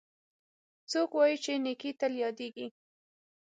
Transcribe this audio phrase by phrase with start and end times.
[0.91, 2.67] څوک وایي چې نیکۍ تل یادیږي